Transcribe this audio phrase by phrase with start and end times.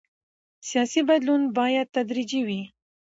[0.69, 2.61] سیاسي بدلون باید تدریجي وي